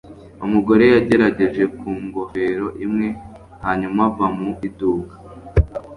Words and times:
Umugore 0.45 0.83
yagerageje 0.93 1.63
ku 1.77 1.89
ngofero 2.05 2.67
imwe, 2.85 3.09
hanyuma 3.65 4.01
ava 4.09 4.25
mu 4.37 4.49
iduka. 4.67 5.15